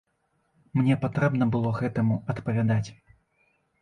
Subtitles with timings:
[0.79, 2.89] Мне патрэбна было гэтаму адпавядаць.